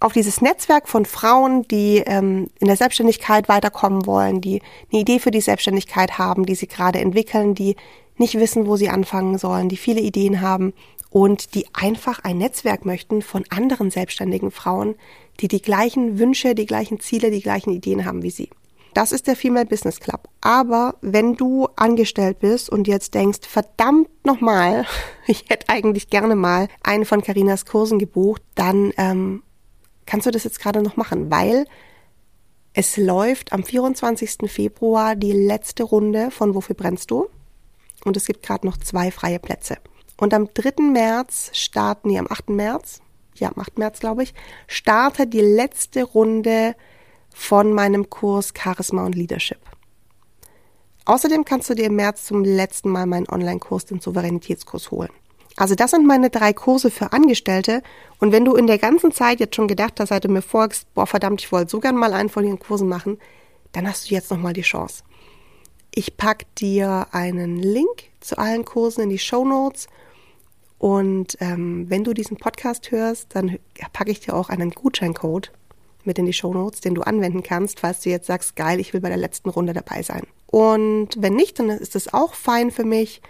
auf 0.00 0.14
dieses 0.14 0.40
Netzwerk 0.40 0.88
von 0.88 1.04
Frauen, 1.04 1.68
die 1.68 1.98
ähm, 1.98 2.48
in 2.58 2.66
der 2.66 2.76
Selbstständigkeit 2.76 3.48
weiterkommen 3.48 4.06
wollen, 4.06 4.40
die 4.40 4.62
eine 4.90 5.02
Idee 5.02 5.18
für 5.18 5.30
die 5.30 5.42
Selbstständigkeit 5.42 6.18
haben, 6.18 6.46
die 6.46 6.54
sie 6.54 6.66
gerade 6.66 7.00
entwickeln, 7.00 7.54
die 7.54 7.76
nicht 8.16 8.34
wissen, 8.34 8.66
wo 8.66 8.76
sie 8.76 8.88
anfangen 8.88 9.38
sollen, 9.38 9.68
die 9.68 9.76
viele 9.76 10.00
Ideen 10.00 10.40
haben 10.40 10.72
und 11.10 11.54
die 11.54 11.66
einfach 11.74 12.20
ein 12.22 12.38
Netzwerk 12.38 12.86
möchten 12.86 13.20
von 13.20 13.44
anderen 13.50 13.90
selbstständigen 13.90 14.50
Frauen, 14.50 14.94
die 15.40 15.48
die 15.48 15.62
gleichen 15.62 16.18
Wünsche, 16.18 16.54
die 16.54 16.66
gleichen 16.66 17.00
Ziele, 17.00 17.30
die 17.30 17.42
gleichen 17.42 17.72
Ideen 17.72 18.04
haben 18.04 18.22
wie 18.22 18.30
sie. 18.30 18.50
Das 18.94 19.12
ist 19.12 19.26
der 19.26 19.36
Female 19.36 19.66
Business 19.66 20.00
Club. 20.00 20.28
Aber 20.40 20.96
wenn 21.00 21.34
du 21.34 21.68
angestellt 21.76 22.40
bist 22.40 22.70
und 22.70 22.88
jetzt 22.88 23.14
denkst, 23.14 23.40
verdammt 23.42 24.08
nochmal, 24.24 24.86
ich 25.26 25.44
hätte 25.48 25.68
eigentlich 25.68 26.10
gerne 26.10 26.34
mal 26.34 26.68
einen 26.82 27.04
von 27.04 27.22
Karinas 27.22 27.66
Kursen 27.66 27.98
gebucht, 27.98 28.42
dann 28.54 28.92
ähm, 28.96 29.42
kannst 30.06 30.26
du 30.26 30.30
das 30.30 30.44
jetzt 30.44 30.60
gerade 30.60 30.82
noch 30.82 30.96
machen, 30.96 31.30
weil 31.30 31.66
es 32.72 32.96
läuft 32.96 33.52
am 33.52 33.64
24. 33.64 34.50
Februar 34.50 35.16
die 35.16 35.32
letzte 35.32 35.82
Runde 35.82 36.30
von 36.30 36.54
Wofür 36.54 36.76
brennst 36.76 37.10
du? 37.10 37.28
Und 38.04 38.16
es 38.16 38.26
gibt 38.26 38.42
gerade 38.42 38.66
noch 38.66 38.76
zwei 38.76 39.10
freie 39.10 39.38
Plätze. 39.38 39.76
Und 40.16 40.34
am 40.34 40.48
3. 40.52 40.82
März 40.82 41.50
starten, 41.52 42.08
nee, 42.08 42.18
am 42.18 42.26
8. 42.30 42.50
März, 42.50 43.00
ja, 43.36 43.48
am 43.48 43.60
8. 43.60 43.78
März, 43.78 44.00
glaube 44.00 44.22
ich, 44.22 44.34
startet 44.66 45.32
die 45.32 45.40
letzte 45.40 46.04
Runde 46.04 46.74
von 47.34 47.72
meinem 47.72 48.10
Kurs 48.10 48.52
Charisma 48.56 49.04
und 49.04 49.14
Leadership. 49.14 49.60
Außerdem 51.04 51.44
kannst 51.44 51.70
du 51.70 51.74
dir 51.74 51.86
im 51.86 51.96
März 51.96 52.26
zum 52.26 52.44
letzten 52.44 52.90
Mal 52.90 53.06
meinen 53.06 53.28
Online-Kurs, 53.28 53.86
den 53.86 54.00
Souveränitätskurs, 54.00 54.90
holen. 54.90 55.10
Also 55.56 55.74
das 55.74 55.90
sind 55.90 56.06
meine 56.06 56.30
drei 56.30 56.52
Kurse 56.52 56.90
für 56.90 57.12
Angestellte. 57.12 57.82
Und 58.18 58.32
wenn 58.32 58.44
du 58.44 58.54
in 58.54 58.66
der 58.66 58.78
ganzen 58.78 59.12
Zeit 59.12 59.40
jetzt 59.40 59.56
schon 59.56 59.68
gedacht 59.68 59.98
hast, 59.98 60.10
seit 60.10 60.24
du 60.24 60.28
mir 60.28 60.42
folgst, 60.42 60.92
boah 60.94 61.06
verdammt, 61.06 61.40
ich 61.40 61.52
wollte 61.52 61.70
so 61.70 61.80
gern 61.80 61.96
mal 61.96 62.14
einen 62.14 62.28
von 62.28 62.44
den 62.44 62.58
Kursen 62.58 62.88
machen, 62.88 63.18
dann 63.72 63.88
hast 63.88 64.08
du 64.10 64.14
jetzt 64.14 64.30
nochmal 64.30 64.52
die 64.52 64.62
Chance. 64.62 65.02
Ich 65.92 66.16
pack 66.16 66.46
dir 66.54 67.08
einen 67.10 67.56
Link 67.56 68.04
zu 68.20 68.38
allen 68.38 68.64
Kursen 68.64 69.02
in 69.02 69.10
die 69.10 69.18
Show 69.18 69.44
Notes. 69.44 69.88
Und 70.78 71.36
ähm, 71.40 71.86
wenn 71.88 72.04
du 72.04 72.14
diesen 72.14 72.36
Podcast 72.36 72.90
hörst, 72.90 73.34
dann 73.34 73.58
packe 73.92 74.12
ich 74.12 74.20
dir 74.20 74.34
auch 74.34 74.48
einen 74.48 74.70
Gutscheincode 74.70 75.52
mit 76.06 76.18
in 76.18 76.26
die 76.26 76.32
Show 76.32 76.52
Notes, 76.52 76.80
den 76.80 76.94
du 76.94 77.02
anwenden 77.02 77.42
kannst, 77.42 77.80
falls 77.80 78.00
du 78.00 78.10
jetzt 78.10 78.26
sagst, 78.26 78.56
geil, 78.56 78.80
ich 78.80 78.92
will 78.92 79.00
bei 79.00 79.08
der 79.08 79.18
letzten 79.18 79.50
Runde 79.50 79.72
dabei 79.72 80.02
sein. 80.02 80.26
Und 80.46 81.10
wenn 81.16 81.34
nicht, 81.34 81.58
dann 81.58 81.68
ist 81.68 81.94
das 81.94 82.12
auch 82.12 82.34
fein 82.34 82.70
für 82.70 82.84
mich. 82.84 83.22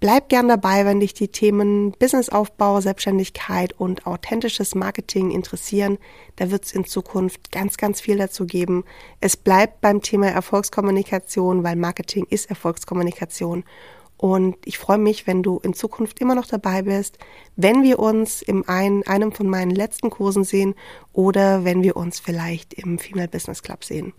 Bleib 0.00 0.28
gern 0.28 0.46
dabei, 0.46 0.84
wenn 0.84 1.00
dich 1.00 1.12
die 1.12 1.26
Themen 1.26 1.90
Businessaufbau, 1.90 2.80
Selbstständigkeit 2.80 3.72
und 3.72 4.06
authentisches 4.06 4.76
Marketing 4.76 5.32
interessieren. 5.32 5.98
Da 6.36 6.52
wird 6.52 6.66
es 6.66 6.72
in 6.72 6.84
Zukunft 6.84 7.50
ganz, 7.50 7.76
ganz 7.76 8.00
viel 8.00 8.16
dazu 8.16 8.46
geben. 8.46 8.84
Es 9.20 9.36
bleibt 9.36 9.80
beim 9.80 10.00
Thema 10.00 10.28
Erfolgskommunikation, 10.28 11.64
weil 11.64 11.74
Marketing 11.74 12.26
ist 12.30 12.48
Erfolgskommunikation. 12.48 13.64
Und 14.18 14.56
ich 14.64 14.78
freue 14.78 14.98
mich, 14.98 15.28
wenn 15.28 15.44
du 15.44 15.60
in 15.60 15.74
Zukunft 15.74 16.20
immer 16.20 16.34
noch 16.34 16.46
dabei 16.46 16.82
bist, 16.82 17.18
wenn 17.54 17.84
wir 17.84 18.00
uns 18.00 18.42
in 18.42 18.66
ein, 18.68 19.06
einem 19.06 19.30
von 19.32 19.48
meinen 19.48 19.70
letzten 19.70 20.10
Kursen 20.10 20.42
sehen 20.42 20.74
oder 21.12 21.64
wenn 21.64 21.82
wir 21.82 21.96
uns 21.96 22.18
vielleicht 22.18 22.74
im 22.74 22.98
Female 22.98 23.28
Business 23.28 23.62
Club 23.62 23.84
sehen. 23.84 24.12